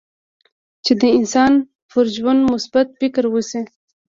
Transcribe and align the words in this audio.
چې 0.85 0.93
د 1.01 1.03
انسان 1.17 1.53
پر 1.89 2.05
ژوند 2.15 2.41
مثبت 2.53 2.87
فکر 2.99 3.23
وشي. 3.33 3.61